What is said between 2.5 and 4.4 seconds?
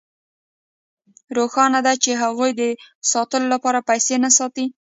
د ساتلو لپاره پیسې نه